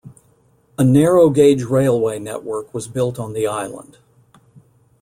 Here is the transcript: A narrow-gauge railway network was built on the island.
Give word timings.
A 0.79 0.83
narrow-gauge 0.83 1.61
railway 1.61 2.17
network 2.17 2.73
was 2.73 2.87
built 2.87 3.19
on 3.19 3.33
the 3.33 3.45
island. 3.45 3.99